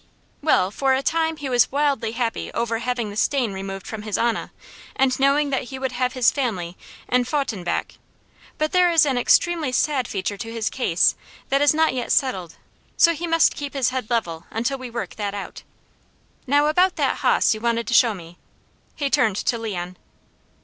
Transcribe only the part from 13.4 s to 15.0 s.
keep his head level until we